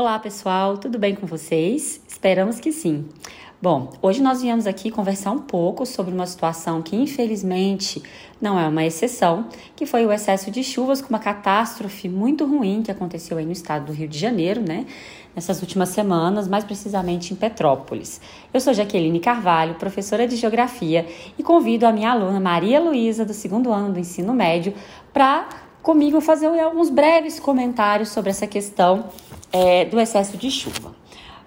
[0.00, 2.00] Olá, pessoal, tudo bem com vocês?
[2.08, 3.06] Esperamos que sim.
[3.60, 8.02] Bom, hoje nós viemos aqui conversar um pouco sobre uma situação que infelizmente
[8.40, 12.82] não é uma exceção, que foi o excesso de chuvas com uma catástrofe muito ruim
[12.82, 14.86] que aconteceu aí no estado do Rio de Janeiro, né?
[15.36, 18.22] Nessas últimas semanas, mais precisamente em Petrópolis.
[18.54, 21.06] Eu sou Jaqueline Carvalho, professora de Geografia,
[21.38, 24.72] e convido a minha aluna Maria Luísa, do segundo ano do ensino médio,
[25.12, 25.46] para
[25.82, 29.06] comigo fazer alguns breves comentários sobre essa questão
[29.52, 30.94] é, do excesso de chuva.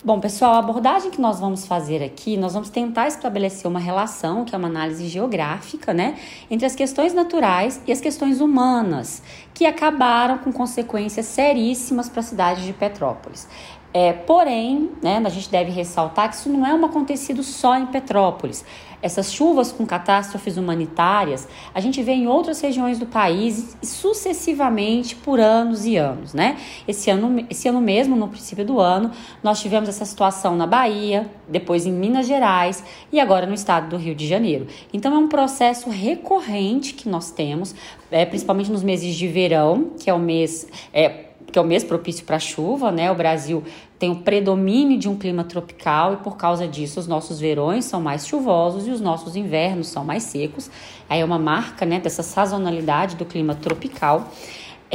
[0.06, 4.44] Bom, pessoal, a abordagem que nós vamos fazer aqui, nós vamos tentar estabelecer uma relação,
[4.44, 6.20] que é uma análise geográfica, né,
[6.52, 12.24] entre as questões naturais e as questões humanas, que acabaram com consequências seríssimas para a
[12.24, 13.48] cidade de Petrópolis.
[13.94, 17.86] É, porém, né, a gente deve ressaltar que isso não é um acontecido só em
[17.86, 18.66] Petrópolis.
[19.04, 25.42] Essas chuvas com catástrofes humanitárias a gente vê em outras regiões do país sucessivamente por
[25.42, 26.58] anos e anos, né?
[26.88, 29.12] Esse ano, esse ano mesmo, no princípio do ano,
[29.44, 33.98] nós tivemos essa situação na Bahia, depois em Minas Gerais e agora no estado do
[33.98, 34.68] Rio de Janeiro.
[34.94, 37.76] Então é um processo recorrente que nós temos,
[38.10, 40.66] é, principalmente nos meses de verão, que é o mês.
[40.94, 43.12] É, que é o mês propício para chuva, né?
[43.12, 43.64] O Brasil
[44.00, 48.02] tem o predomínio de um clima tropical e por causa disso os nossos verões são
[48.02, 50.70] mais chuvosos e os nossos invernos são mais secos.
[51.10, 54.30] Aí é uma marca, né, dessa sazonalidade do clima tropical.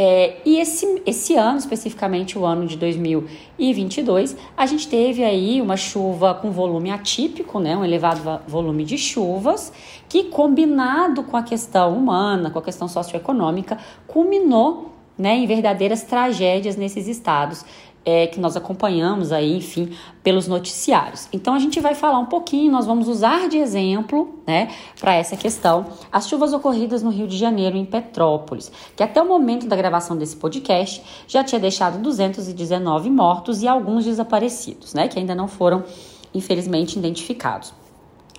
[0.01, 5.77] É, e esse, esse ano, especificamente o ano de 2022, a gente teve aí uma
[5.77, 9.73] chuva com volume atípico, né, um elevado volume de chuvas,
[10.09, 16.77] que combinado com a questão humana, com a questão socioeconômica, culminou né, em verdadeiras tragédias
[16.77, 17.65] nesses estados
[18.05, 21.29] é, que nós acompanhamos aí, enfim, pelos noticiários.
[21.31, 25.37] Então a gente vai falar um pouquinho, nós vamos usar de exemplo, né, para essa
[25.37, 29.77] questão, as chuvas ocorridas no Rio de Janeiro, em Petrópolis, que até o momento da
[29.77, 35.47] gravação desse podcast já tinha deixado 219 mortos e alguns desaparecidos, né, que ainda não
[35.47, 35.85] foram,
[36.33, 37.75] infelizmente, identificados.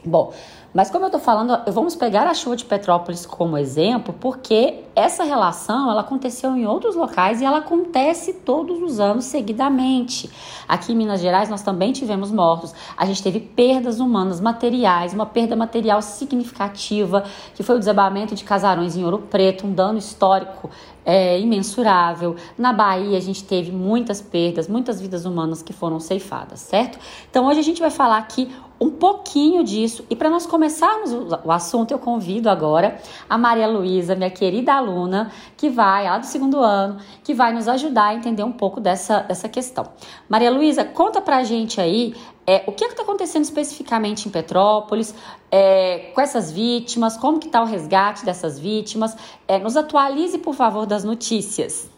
[0.04, 0.34] Bom,
[0.74, 5.24] mas como eu estou falando, vamos pegar a chuva de Petrópolis como exemplo, porque essa
[5.24, 10.30] relação ela aconteceu em outros locais e ela acontece todos os anos seguidamente.
[10.68, 12.74] Aqui em Minas Gerais nós também tivemos mortos.
[12.96, 17.24] A gente teve perdas humanas materiais, uma perda material significativa,
[17.56, 20.70] que foi o desabamento de casarões em Ouro Preto, um dano histórico
[21.04, 22.36] é, imensurável.
[22.56, 27.00] Na Bahia a gente teve muitas perdas, muitas vidas humanas que foram ceifadas, certo?
[27.32, 30.06] Então hoje a gente vai falar aqui um pouquinho disso.
[30.10, 31.12] E para nós começarmos
[31.44, 36.26] o assunto, eu convido agora a Maria Luísa, minha querida aluna, que vai, lá do
[36.26, 39.90] segundo ano, que vai nos ajudar a entender um pouco dessa, dessa questão.
[40.28, 42.16] Maria Luísa, conta pra gente aí
[42.48, 45.14] é, o que é está acontecendo especificamente em Petrópolis,
[45.52, 49.16] é, com essas vítimas, como que está o resgate dessas vítimas.
[49.48, 51.90] É, nos atualize, por favor, das notícias.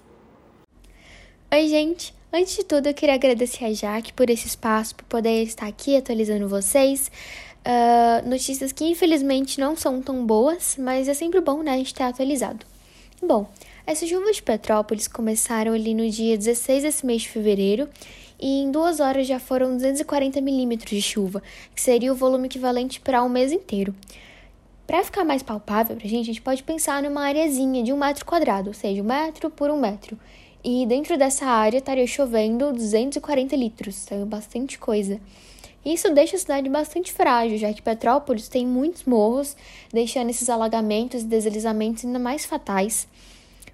[1.54, 2.21] Oi, gente.
[2.34, 5.98] Antes de tudo, eu queria agradecer a Jaque por esse espaço, por poder estar aqui
[5.98, 7.12] atualizando vocês.
[7.60, 11.88] Uh, notícias que infelizmente não são tão boas, mas é sempre bom né, a gente
[11.88, 12.66] estar atualizado.
[13.22, 13.50] Bom,
[13.86, 17.90] essas chuvas de Petrópolis começaram ali no dia 16 desse mês de fevereiro
[18.40, 21.44] e em duas horas já foram 240 milímetros de chuva,
[21.76, 23.94] que seria o volume equivalente para um mês inteiro.
[24.88, 27.98] Para ficar mais palpável para a gente, a gente pode pensar numa areazinha de um
[27.98, 30.18] metro quadrado, ou seja, um metro por um metro.
[30.64, 35.20] E dentro dessa área estaria chovendo 240 litros, é bastante coisa.
[35.84, 39.58] Isso deixa a cidade bastante frágil, já que Petrópolis tem muitos morros,
[39.92, 43.08] deixando esses alagamentos e deslizamentos ainda mais fatais.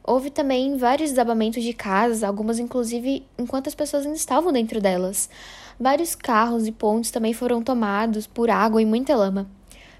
[0.01, 5.29] Houve também vários desabamentos de casas, algumas inclusive enquanto as pessoas ainda estavam dentro delas.
[5.77, 9.56] Vários carros e pontes também foram tomados por água e muita lama.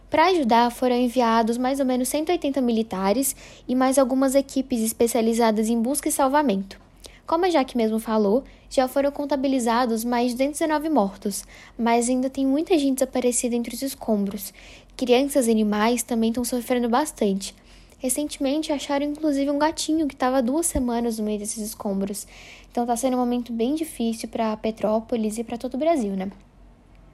[0.09, 3.35] Para ajudar, foram enviados mais ou menos 180 militares
[3.67, 6.79] e mais algumas equipes especializadas em busca e salvamento.
[7.25, 11.43] Como a Jaque mesmo falou, já foram contabilizados mais de 219 mortos,
[11.77, 14.53] mas ainda tem muita gente desaparecida entre os escombros.
[14.95, 17.53] Crianças e animais também estão sofrendo bastante.
[17.99, 22.25] Recentemente acharam inclusive um gatinho que estava duas semanas no meio desses escombros.
[22.71, 26.31] Então está sendo um momento bem difícil para Petrópolis e para todo o Brasil, né?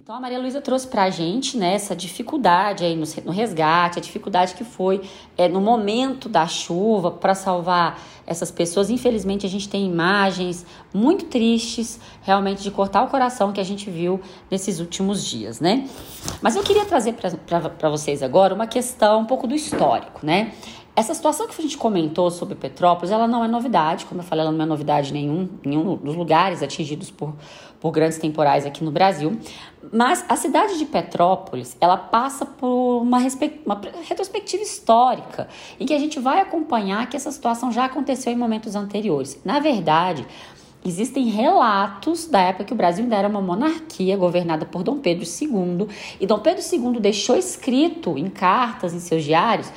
[0.03, 4.01] Então a Maria Luísa trouxe para a gente né, essa dificuldade aí no, resgate, a
[4.01, 5.01] dificuldade que foi
[5.37, 7.97] é, no momento da chuva para salvar
[8.27, 8.89] essas pessoas.
[8.89, 13.89] Infelizmente a gente tem imagens muito tristes, realmente de cortar o coração que a gente
[13.89, 14.19] viu
[14.51, 15.87] nesses últimos dias, né?
[16.41, 20.51] Mas eu queria trazer para vocês agora uma questão um pouco do histórico, né?
[20.95, 24.45] Essa situação que a gente comentou sobre Petrópolis, ela não é novidade, como eu falei,
[24.45, 27.33] ela não é novidade em nenhum, nenhum dos lugares atingidos por,
[27.79, 29.35] por grandes temporais aqui no Brasil.
[29.91, 33.17] Mas a cidade de Petrópolis, ela passa por uma,
[33.65, 35.47] uma retrospectiva histórica,
[35.79, 39.41] em que a gente vai acompanhar que essa situação já aconteceu em momentos anteriores.
[39.43, 40.27] Na verdade,
[40.85, 45.25] existem relatos da época que o Brasil ainda era uma monarquia governada por Dom Pedro
[45.25, 45.87] II,
[46.19, 49.71] e Dom Pedro II deixou escrito em cartas em seus diários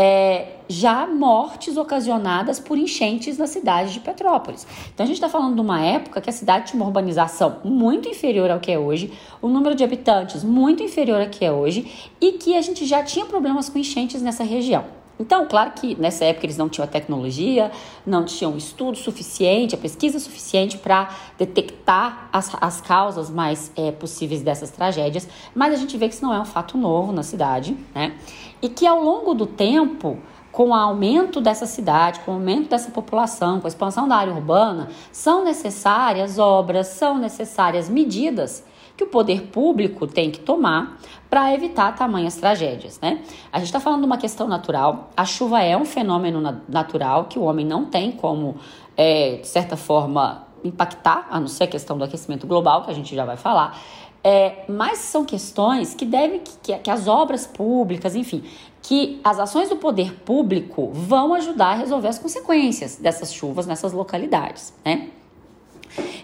[0.00, 4.64] é, já mortes ocasionadas por enchentes na cidade de Petrópolis.
[4.94, 8.08] Então a gente está falando de uma época que a cidade tinha uma urbanização muito
[8.08, 9.12] inferior ao que é hoje,
[9.42, 13.02] o número de habitantes muito inferior ao que é hoje e que a gente já
[13.02, 14.97] tinha problemas com enchentes nessa região.
[15.20, 17.72] Então, claro que nessa época eles não tinham a tecnologia,
[18.06, 24.42] não tinham estudo suficiente, a pesquisa suficiente para detectar as, as causas mais é, possíveis
[24.42, 27.76] dessas tragédias, mas a gente vê que isso não é um fato novo na cidade,
[27.94, 28.16] né?
[28.62, 30.18] E que ao longo do tempo,
[30.52, 34.32] com o aumento dessa cidade, com o aumento dessa população, com a expansão da área
[34.32, 38.64] urbana, são necessárias obras, são necessárias medidas
[38.98, 40.98] que o poder público tem que tomar
[41.30, 43.22] para evitar tamanhas tragédias, né?
[43.52, 45.10] A gente está falando de uma questão natural.
[45.16, 48.56] A chuva é um fenômeno natural que o homem não tem como,
[48.96, 52.94] é, de certa forma, impactar, a não ser a questão do aquecimento global, que a
[52.94, 53.80] gente já vai falar.
[54.24, 58.42] É, mas são questões que devem que, que as obras públicas, enfim,
[58.82, 63.92] que as ações do poder público vão ajudar a resolver as consequências dessas chuvas nessas
[63.92, 65.10] localidades, né?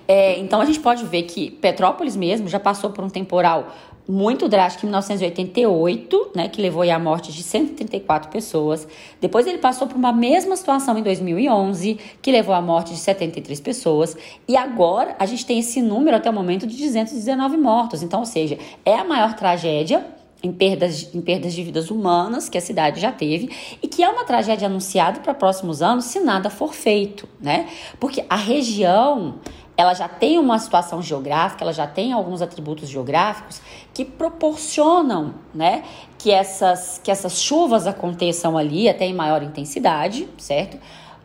[0.07, 3.73] É, então a gente pode ver que Petrópolis mesmo já passou por um temporal
[4.07, 8.87] muito drástico em 1988, né, que levou à morte de 134 pessoas.
[9.21, 13.61] Depois ele passou por uma mesma situação em 2011, que levou à morte de 73
[13.61, 14.17] pessoas.
[14.47, 18.03] E agora a gente tem esse número até o momento de 219 mortos.
[18.03, 20.05] Então, ou seja, é a maior tragédia
[20.45, 23.51] em perdas, em perdas de vidas humanas que a cidade já teve
[23.83, 27.67] e que é uma tragédia anunciada para próximos anos se nada for feito, né?
[27.99, 29.37] Porque a região
[29.77, 33.61] ela já tem uma situação geográfica, ela já tem alguns atributos geográficos
[33.93, 35.83] que proporcionam, né,
[36.17, 40.79] que essas, que essas chuvas aconteçam ali até em maior intensidade, certo?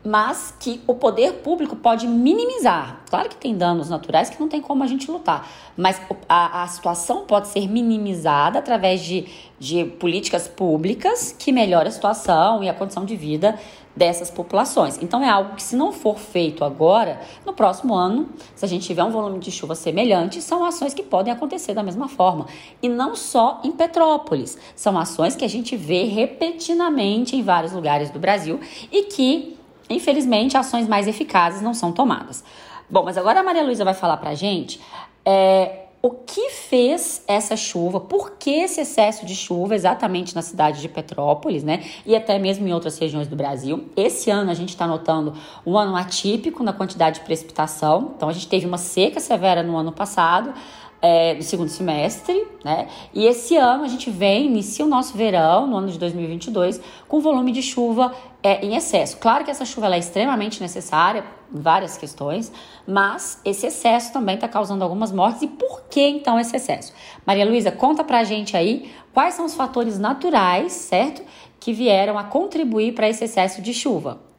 [0.04, 3.00] Mas que o poder público pode minimizar.
[3.10, 6.66] Claro que tem danos naturais que não tem como a gente lutar, mas a, a
[6.68, 9.26] situação pode ser minimizada através de,
[9.58, 13.58] de políticas públicas que melhoram a situação e a condição de vida
[13.94, 14.98] dessas populações.
[15.02, 18.86] Então é algo que se não for feito agora, no próximo ano, se a gente
[18.86, 22.46] tiver um volume de chuva semelhante, são ações que podem acontecer da mesma forma.
[22.82, 28.10] E não só em Petrópolis, são ações que a gente vê repetidamente em vários lugares
[28.10, 28.60] do Brasil
[28.90, 29.56] e que,
[29.90, 32.42] infelizmente, ações mais eficazes não são tomadas.
[32.88, 34.80] Bom, mas agora a Maria Luísa vai falar pra gente
[35.24, 40.80] é, o que fez essa chuva, por que esse excesso de chuva exatamente na cidade
[40.80, 41.84] de Petrópolis, né?
[42.06, 43.84] E até mesmo em outras regiões do Brasil.
[43.94, 45.34] Esse ano a gente está notando
[45.66, 48.12] um ano atípico na quantidade de precipitação.
[48.16, 50.54] Então a gente teve uma seca severa no ano passado,
[51.02, 52.88] é, do segundo semestre, né?
[53.14, 57.20] E esse ano a gente vem, inicia o nosso verão, no ano de 2022, com
[57.20, 58.12] volume de chuva
[58.42, 59.16] é, em excesso.
[59.18, 62.52] Claro que essa chuva é extremamente necessária, várias questões,
[62.86, 65.42] mas esse excesso também está causando algumas mortes.
[65.42, 66.92] E por que então esse excesso?
[67.26, 71.22] Maria Luísa, conta pra gente aí quais são os fatores naturais, certo?
[71.58, 74.29] Que vieram a contribuir para esse excesso de chuva.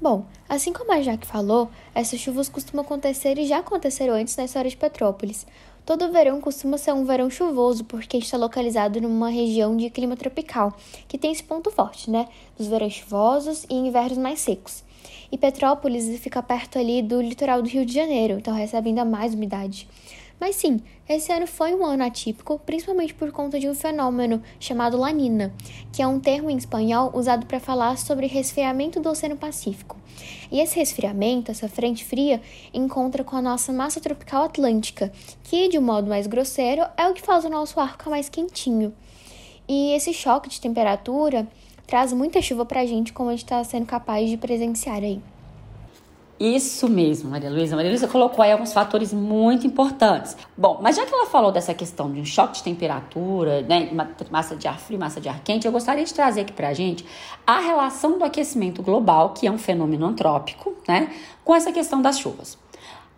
[0.00, 4.44] Bom, assim como a Jaque falou, essas chuvas costumam acontecer e já aconteceram antes na
[4.44, 5.46] história de Petrópolis.
[5.84, 10.72] Todo verão costuma ser um verão chuvoso, porque está localizado numa região de clima tropical,
[11.06, 12.28] que tem esse ponto forte, né?
[12.56, 14.82] Dos verões chuvosos e invernos mais secos.
[15.30, 19.34] E Petrópolis fica perto ali do litoral do Rio de Janeiro, então recebe ainda mais
[19.34, 19.86] umidade.
[20.40, 24.96] Mas sim, esse ano foi um ano atípico, principalmente por conta de um fenômeno chamado
[24.96, 25.52] Lanina,
[25.92, 29.98] que é um termo em espanhol usado para falar sobre resfriamento do Oceano Pacífico.
[30.50, 32.40] E esse resfriamento, essa frente fria,
[32.72, 37.12] encontra com a nossa massa tropical atlântica, que, de um modo mais grosseiro, é o
[37.12, 38.94] que faz o nosso ar ficar mais quentinho.
[39.68, 41.46] E esse choque de temperatura
[41.86, 45.20] traz muita chuva para a gente, como a gente está sendo capaz de presenciar aí.
[46.40, 47.76] Isso mesmo, Maria Luísa.
[47.76, 50.34] Maria Luísa colocou aí alguns fatores muito importantes.
[50.56, 53.90] Bom, mas já que ela falou dessa questão de um choque de temperatura, né,
[54.30, 57.04] massa de ar frio, massa de ar quente, eu gostaria de trazer aqui pra gente
[57.46, 61.12] a relação do aquecimento global, que é um fenômeno antrópico, né,
[61.44, 62.56] com essa questão das chuvas.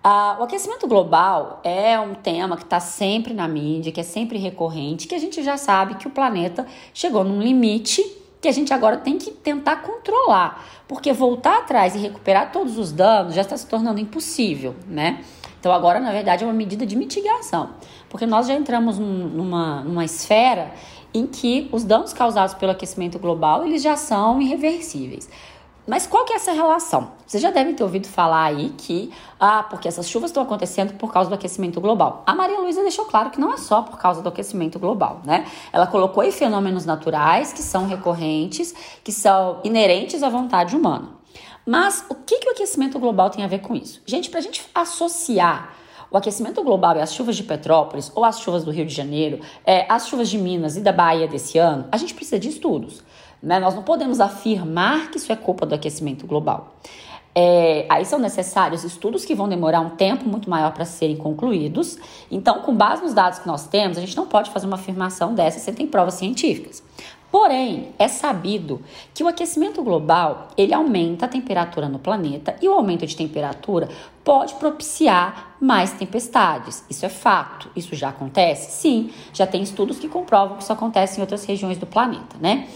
[0.02, 4.37] Ah, o aquecimento global é um tema que está sempre na mídia, que é sempre
[4.37, 8.02] recorrente, que a gente já sabe que o planeta chegou num limite
[8.43, 12.91] que a gente agora tem que tentar controlar, porque voltar atrás e recuperar todos os
[12.91, 15.25] danos já está se tornando impossível, né?
[15.61, 17.71] Então agora, na verdade, é uma medida de mitigação,
[18.11, 20.73] porque nós já entramos numa, numa esfera
[21.15, 25.31] em que os danos causados pelo aquecimento global eles já são irreversíveis.
[25.87, 27.11] Mas qual que é essa relação?
[27.27, 31.12] Vocês já devem ter ouvido falar aí que, ah, porque essas chuvas estão acontecendo por
[31.12, 32.23] causa do aquecimento global.
[32.25, 35.45] A Maria Luísa deixou claro que não é só por causa do aquecimento global, né?
[35.73, 38.73] Ela colocou aí fenômenos naturais que são recorrentes,
[39.03, 41.09] que são inerentes à vontade humana.
[41.67, 44.01] Mas o que, que o aquecimento global tem a ver com isso?
[44.07, 45.75] Gente, para a gente associar
[46.12, 49.41] o aquecimento global e as chuvas de Petrópolis, ou as chuvas do Rio de Janeiro,
[49.65, 53.03] é, as chuvas de Minas e da Bahia desse ano, a gente precisa de estudos.
[53.43, 53.59] Né?
[53.59, 56.75] Nós não podemos afirmar que isso é culpa do aquecimento global.
[57.35, 61.99] É, aí são necessários estudos que vão demorar um tempo muito maior para serem concluídos.
[62.31, 65.35] Então, com base nos dados que nós temos, a gente não pode fazer uma afirmação
[65.35, 66.83] dessa sem ter provas científicas.
[67.31, 68.83] Porém, é sabido
[69.15, 73.89] que o aquecimento global ele aumenta a temperatura no planeta e o aumento de temperatura
[74.23, 76.85] pode propiciar mais tempestades.
[76.91, 77.71] Isso é fato.
[77.75, 78.73] Isso já acontece?
[78.73, 82.69] Sim, já tem estudos que comprovam que isso acontece em outras regiões do planeta, né?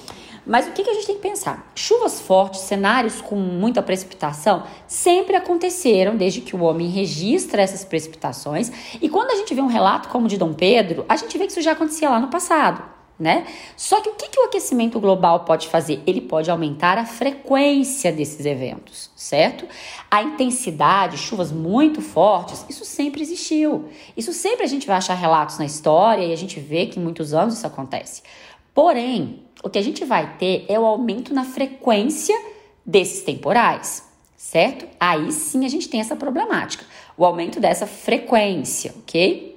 [0.46, 1.72] Mas o que, que a gente tem que pensar?
[1.74, 8.70] Chuvas fortes, cenários com muita precipitação, sempre aconteceram desde que o homem registra essas precipitações.
[9.02, 11.46] E quando a gente vê um relato como o de Dom Pedro, a gente vê
[11.46, 13.46] que isso já acontecia lá no passado né?
[13.76, 16.02] Só que o que, que o aquecimento global pode fazer?
[16.06, 19.66] Ele pode aumentar a frequência desses eventos, certo?
[20.10, 23.88] A intensidade, chuvas muito fortes, isso sempre existiu.
[24.16, 27.02] Isso sempre a gente vai achar relatos na história e a gente vê que em
[27.02, 28.22] muitos anos isso acontece.
[28.74, 32.34] Porém, o que a gente vai ter é o aumento na frequência
[32.84, 34.86] desses temporais, certo?
[35.00, 36.84] Aí sim a gente tem essa problemática,
[37.16, 39.56] o aumento dessa frequência, ok?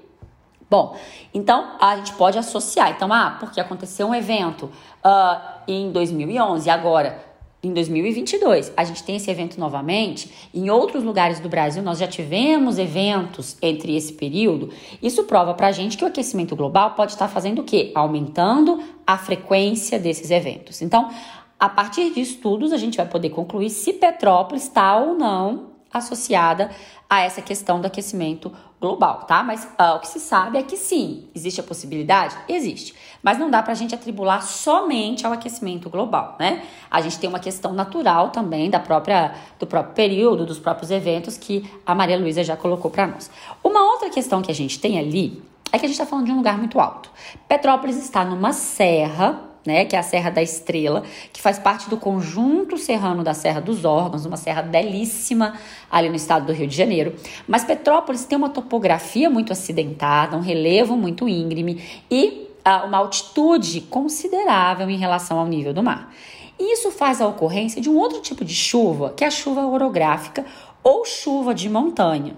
[0.70, 0.96] Bom,
[1.34, 2.92] então a gente pode associar.
[2.92, 4.72] Então, ah, porque aconteceu um evento
[5.04, 7.29] uh, em 2011, agora
[7.62, 10.50] em 2022 a gente tem esse evento novamente.
[10.54, 14.70] Em outros lugares do Brasil nós já tivemos eventos entre esse período.
[15.02, 17.92] Isso prova para a gente que o aquecimento global pode estar fazendo o quê?
[17.94, 20.82] Aumentando a frequência desses eventos.
[20.82, 21.10] Então,
[21.60, 26.70] a partir de estudos, a gente vai poder concluir se Petrópolis está ou não associada
[27.10, 29.44] a essa questão do aquecimento global, tá?
[29.44, 32.38] Mas uh, o que se sabe é que sim, existe a possibilidade?
[32.48, 32.94] Existe.
[33.22, 36.64] Mas não dá pra gente atribular somente ao aquecimento global, né?
[36.90, 41.38] A gente tem uma questão natural também da própria, do próprio período, dos próprios eventos
[41.38, 43.30] que a Maria Luísa já colocou para nós.
[43.64, 46.32] Uma outra questão que a gente tem ali é que a gente está falando de
[46.32, 47.12] um lugar muito alto.
[47.48, 51.96] Petrópolis está numa serra né, que é a Serra da Estrela, que faz parte do
[51.96, 55.54] conjunto serrano da Serra dos Órgãos, uma serra belíssima
[55.92, 57.16] ali no estado do Rio de Janeiro.
[57.48, 63.82] Mas Petrópolis tem uma topografia muito acidentada, um relevo muito íngreme e ah, uma altitude
[63.82, 66.12] considerável em relação ao nível do mar.
[66.60, 70.44] Isso faz a ocorrência de um outro tipo de chuva, que é a chuva orográfica
[70.84, 72.36] ou chuva de montanha.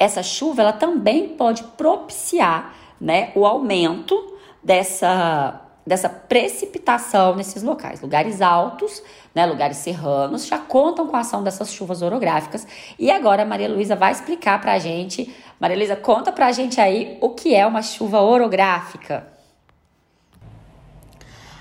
[0.00, 8.00] Essa chuva ela também pode propiciar né, o aumento dessa dessa precipitação nesses locais.
[8.00, 9.02] Lugares altos,
[9.34, 12.66] né, lugares serranos, já contam com a ação dessas chuvas orográficas.
[12.98, 15.34] E agora a Maria Luísa vai explicar para a gente.
[15.58, 19.26] Maria Luísa, conta para a gente aí o que é uma chuva orográfica.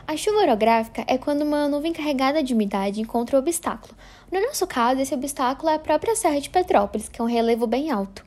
[0.08, 3.96] A chuva orográfica é quando uma nuvem carregada de umidade encontra um obstáculo.
[4.32, 7.66] No nosso caso, esse obstáculo é a própria Serra de Petrópolis, que é um relevo
[7.66, 8.26] bem alto.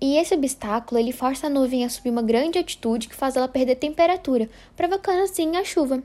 [0.00, 3.46] E esse obstáculo ele força a nuvem a subir uma grande altitude que faz ela
[3.46, 6.02] perder temperatura, provocando assim a chuva.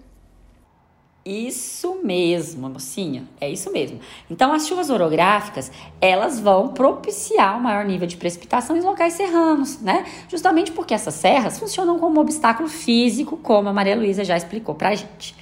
[1.26, 4.00] Isso mesmo, mocinha, é isso mesmo.
[4.30, 9.82] Então, as chuvas orográficas, elas vão propiciar o maior nível de precipitação em locais serranos,
[9.82, 10.06] né?
[10.30, 14.76] Justamente porque essas serras funcionam como um obstáculo físico, como a Maria Luísa já explicou
[14.76, 15.36] pra gente.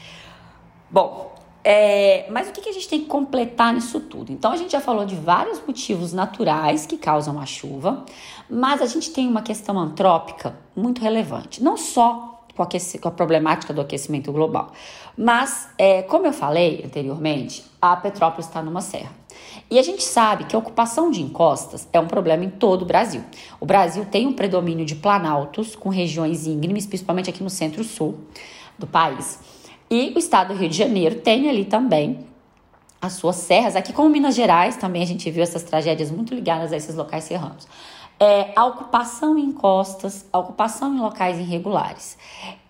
[0.89, 1.32] Bom,
[1.63, 4.31] é, mas o que, que a gente tem que completar nisso tudo?
[4.31, 8.05] Então, a gente já falou de vários motivos naturais que causam a chuva,
[8.49, 13.11] mas a gente tem uma questão antrópica muito relevante, não só com a, com a
[13.11, 14.71] problemática do aquecimento global,
[15.17, 19.11] mas, é, como eu falei anteriormente, a Petrópolis está numa serra.
[19.69, 22.85] E a gente sabe que a ocupação de encostas é um problema em todo o
[22.85, 23.23] Brasil.
[23.59, 28.19] O Brasil tem um predomínio de planaltos com regiões íngremes, principalmente aqui no centro-sul
[28.77, 29.39] do país.
[29.89, 32.25] E o estado do Rio de Janeiro tem ali também
[33.01, 33.75] as suas serras.
[33.75, 37.25] Aqui, como Minas Gerais, também a gente viu essas tragédias muito ligadas a esses locais
[37.25, 37.67] serranos.
[38.19, 42.17] É, a ocupação em encostas, a ocupação em locais irregulares.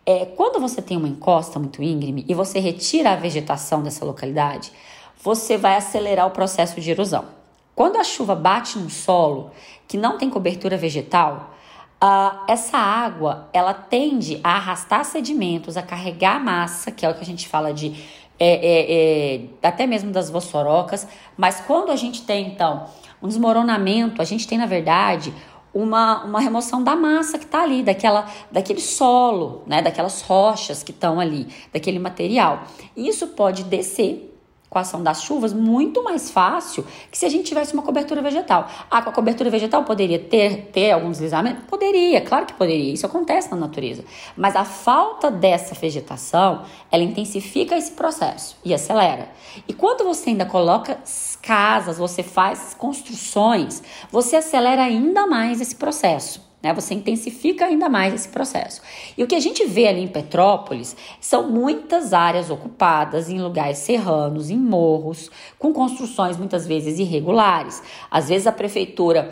[0.06, 4.72] É, quando você tem uma encosta muito íngreme e você retira a vegetação dessa localidade,
[5.22, 7.26] você vai acelerar o processo de erosão.
[7.76, 9.52] Quando a chuva bate num solo
[9.88, 11.52] que não tem cobertura vegetal,
[12.04, 17.22] Uh, essa água ela tende a arrastar sedimentos, a carregar massa, que é o que
[17.22, 17.96] a gente fala de
[18.38, 21.08] é, é, é, até mesmo das vossorocas.
[21.38, 22.88] Mas quando a gente tem então
[23.22, 25.34] um desmoronamento, a gente tem na verdade
[25.74, 30.92] uma, uma remoção da massa que está ali, daquela, daquele solo, né, daquelas rochas que
[30.92, 32.64] estão ali, daquele material.
[32.98, 34.33] Isso pode descer
[34.74, 38.24] com a ação das chuvas muito mais fácil que se a gente tivesse uma cobertura
[38.24, 38.68] vegetal.
[38.90, 41.62] Ah, com a cobertura vegetal poderia ter, ter algum deslizamento?
[41.68, 42.92] Poderia, claro que poderia.
[42.92, 44.04] Isso acontece na natureza.
[44.36, 49.30] Mas a falta dessa vegetação, ela intensifica esse processo e acelera.
[49.68, 50.98] E quando você ainda coloca
[51.40, 56.53] casas, você faz construções, você acelera ainda mais esse processo.
[56.64, 56.74] Né?
[56.74, 58.82] Você intensifica ainda mais esse processo.
[59.18, 63.80] E o que a gente vê ali em Petrópolis são muitas áreas ocupadas em lugares
[63.80, 65.30] serranos, em morros,
[65.60, 67.84] com construções muitas vezes irregulares.
[68.10, 69.30] Às vezes a prefeitura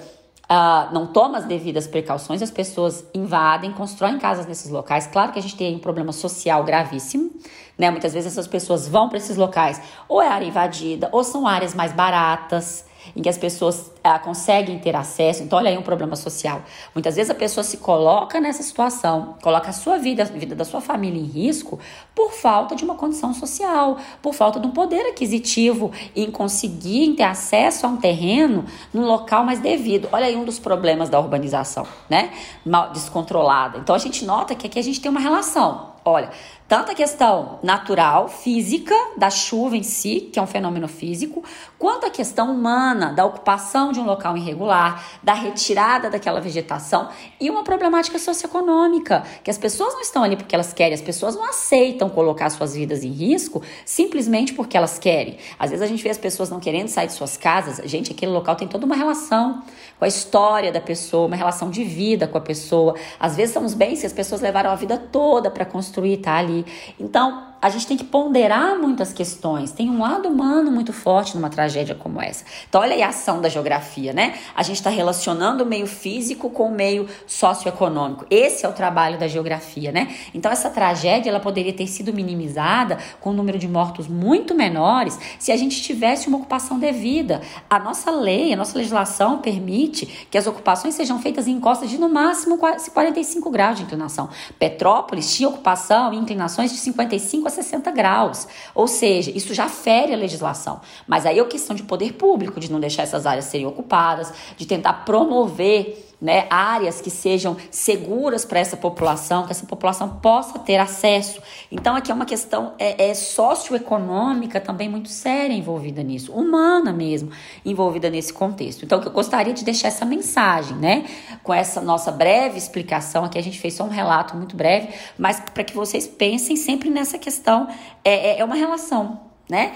[0.52, 5.08] Uh, não toma as devidas precauções, as pessoas invadem, constroem casas nesses locais.
[5.08, 7.32] Claro que a gente tem um problema social gravíssimo,
[7.78, 7.90] né?
[7.90, 11.74] Muitas vezes essas pessoas vão para esses locais, ou é área invadida, ou são áreas
[11.74, 12.84] mais baratas
[13.16, 15.44] em que as pessoas ah, conseguem ter acesso.
[15.44, 16.62] Então, olha aí um problema social.
[16.94, 20.66] Muitas vezes a pessoa se coloca nessa situação, coloca a sua vida, a vida da
[20.66, 21.80] sua família em risco
[22.16, 27.24] por falta de uma condição social, por falta de um poder aquisitivo em conseguir ter
[27.24, 30.08] acesso a um terreno num local mais devido.
[30.12, 32.32] Olha aí um dos problemas da urbanização, né?
[32.66, 33.78] Mal descontrolada.
[33.80, 35.92] Então, a gente nota que aqui a gente tem uma relação.
[36.04, 36.32] Olha,
[36.72, 41.44] tanto a questão natural, física, da chuva em si, que é um fenômeno físico,
[41.78, 47.10] quanto a questão humana, da ocupação de um local irregular, da retirada daquela vegetação
[47.42, 51.36] e uma problemática socioeconômica, que as pessoas não estão ali porque elas querem, as pessoas
[51.36, 55.40] não aceitam colocar suas vidas em risco simplesmente porque elas querem.
[55.60, 58.32] Às vezes a gente vê as pessoas não querendo sair de suas casas, gente, aquele
[58.32, 59.62] local tem toda uma relação
[60.00, 62.96] com a história da pessoa, uma relação de vida com a pessoa.
[63.20, 66.38] Às vezes são os bens que as pessoas levaram a vida toda para construir, tá
[66.38, 66.61] ali.
[67.00, 69.72] Então, a gente tem que ponderar muitas questões.
[69.72, 72.44] Tem um lado humano muito forte numa tragédia como essa.
[72.68, 74.36] Então, olha aí a ação da geografia, né?
[74.56, 78.26] A gente está relacionando o meio físico com o meio socioeconômico.
[78.30, 80.14] Esse é o trabalho da geografia, né?
[80.34, 85.20] Então, essa tragédia ela poderia ter sido minimizada com um número de mortos muito menores
[85.38, 87.42] se a gente tivesse uma ocupação devida.
[87.70, 91.98] A nossa lei, a nossa legislação permite que as ocupações sejam feitas em encostas de
[92.00, 94.30] no máximo 45 graus de inclinação.
[94.58, 98.48] Petrópolis tinha ocupação e inclinações de 55 a 60 graus.
[98.74, 100.82] Ou seja, isso já fere a legislação.
[101.08, 104.66] Mas aí é questão de poder público, de não deixar essas áreas serem ocupadas, de
[104.66, 110.78] tentar promover né, áreas que sejam seguras para essa população, que essa população possa ter
[110.78, 111.42] acesso.
[111.72, 117.32] Então, aqui é uma questão é, é socioeconômica também muito séria envolvida nisso, humana mesmo,
[117.66, 118.86] envolvida nesse contexto.
[118.86, 121.06] Então, eu gostaria de deixar essa mensagem, né,
[121.42, 123.26] com essa nossa breve explicação.
[123.26, 126.92] Aqui a gente fez só um relato muito breve, mas para que vocês pensem sempre
[126.92, 127.68] nessa questão,
[128.06, 129.74] é, é, é uma relação, né?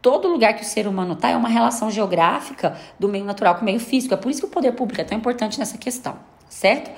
[0.00, 3.62] Todo lugar que o ser humano está é uma relação geográfica do meio natural com
[3.62, 4.14] o meio físico.
[4.14, 6.16] É por isso que o poder público é tão importante nessa questão,
[6.48, 6.90] certo?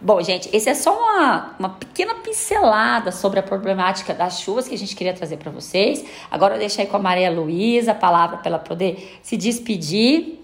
[0.00, 4.74] Bom, gente, esse é só uma, uma pequena pincelada sobre a problemática das chuvas que
[4.74, 6.04] a gente queria trazer para vocês.
[6.30, 10.37] Agora eu deixo aí com a Maria Luísa a palavra para ela poder se despedir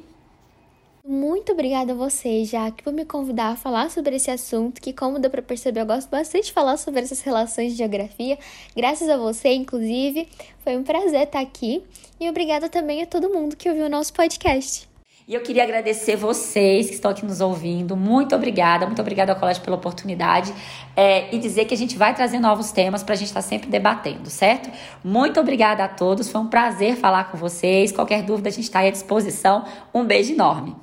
[1.44, 5.18] muito obrigada a você, Jaque, por me convidar a falar sobre esse assunto, que como
[5.18, 8.38] deu para perceber, eu gosto bastante de falar sobre essas relações de geografia.
[8.74, 10.26] Graças a você, inclusive,
[10.62, 11.82] foi um prazer estar aqui.
[12.18, 14.88] E obrigada também a todo mundo que ouviu o nosso podcast.
[15.28, 17.94] E eu queria agradecer vocês que estão aqui nos ouvindo.
[17.94, 20.54] Muito obrigada, muito obrigada ao Colégio pela oportunidade.
[20.96, 23.46] É, e dizer que a gente vai trazer novos temas para a gente estar tá
[23.46, 24.70] sempre debatendo, certo?
[25.04, 26.30] Muito obrigada a todos.
[26.30, 27.92] Foi um prazer falar com vocês.
[27.92, 29.64] Qualquer dúvida, a gente está à disposição.
[29.92, 30.74] Um beijo enorme.